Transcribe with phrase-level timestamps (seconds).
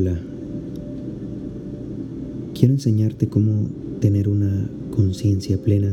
[0.00, 0.16] Hola,
[2.54, 3.66] quiero enseñarte cómo
[3.98, 5.92] tener una conciencia plena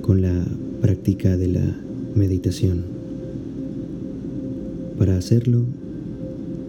[0.00, 0.46] con la
[0.80, 1.76] práctica de la
[2.14, 2.84] meditación.
[4.96, 5.64] Para hacerlo,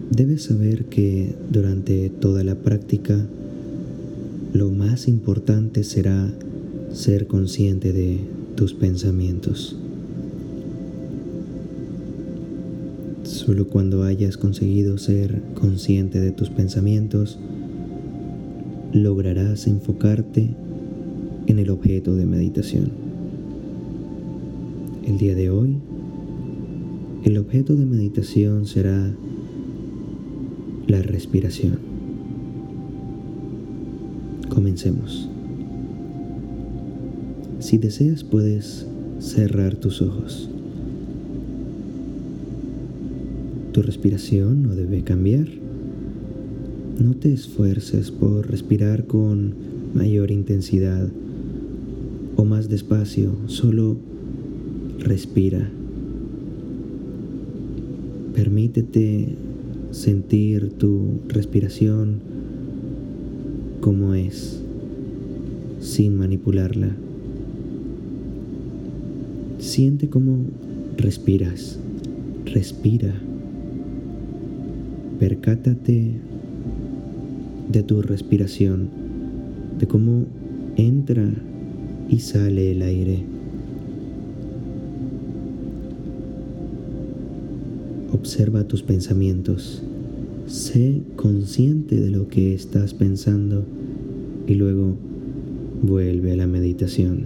[0.09, 3.23] debes saber que durante toda la práctica
[4.51, 6.33] lo más importante será
[6.91, 8.17] ser consciente de
[8.55, 9.77] tus pensamientos.
[13.37, 17.37] Solo cuando hayas conseguido ser consciente de tus pensamientos,
[18.93, 20.55] lograrás enfocarte
[21.45, 22.89] en el objeto de meditación.
[25.05, 25.77] El día de hoy,
[27.25, 29.13] el objeto de meditación será
[30.87, 31.77] la respiración.
[34.49, 35.29] Comencemos.
[37.59, 38.87] Si deseas puedes
[39.19, 40.49] cerrar tus ojos.
[43.77, 45.47] Tu respiración no debe cambiar.
[46.97, 49.53] No te esfuerces por respirar con
[49.93, 51.07] mayor intensidad
[52.37, 53.97] o más despacio, solo
[54.97, 55.69] respira.
[58.33, 59.35] Permítete
[59.91, 62.15] sentir tu respiración
[63.79, 64.59] como es,
[65.81, 66.95] sin manipularla.
[69.59, 70.39] Siente cómo
[70.97, 71.77] respiras,
[72.43, 73.13] respira.
[75.19, 76.11] Percátate
[77.71, 78.89] de tu respiración,
[79.79, 80.25] de cómo
[80.75, 81.27] entra
[82.07, 83.23] y sale el aire.
[88.13, 89.81] Observa tus pensamientos.
[90.45, 93.65] Sé consciente de lo que estás pensando
[94.47, 94.95] y luego
[95.81, 97.25] vuelve a la meditación.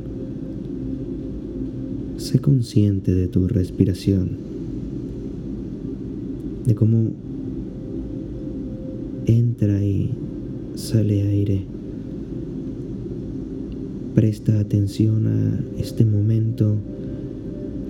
[2.17, 4.29] Sé consciente de tu respiración,
[6.65, 7.11] de cómo
[9.25, 10.11] entra y
[10.75, 11.61] sale aire.
[14.15, 16.75] Presta atención a este momento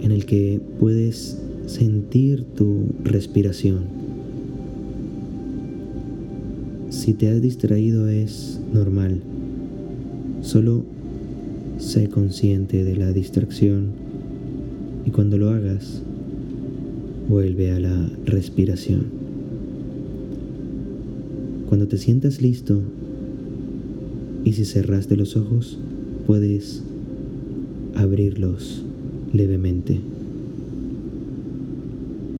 [0.02, 4.02] en el que puedes sentir tu respiración.
[6.90, 9.22] Si te has distraído es normal.
[10.42, 10.84] Solo
[11.78, 13.88] sé consciente de la distracción
[15.06, 16.02] y cuando lo hagas,
[17.28, 19.31] vuelve a la respiración.
[21.72, 22.82] Cuando te sientas listo
[24.44, 25.80] y si cerraste los ojos,
[26.28, 26.84] puedes
[27.96, 28.84] abrirlos
[29.32, 30.02] levemente.